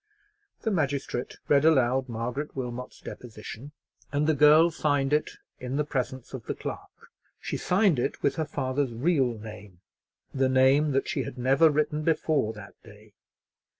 [0.61, 3.71] The magistrate read aloud Margaret Wilmot's deposition,
[4.11, 8.37] and the girl signed it in the presence of the clerk; she signed it with
[8.37, 9.81] her father's real name,
[10.33, 13.13] the name that she had never written before that day.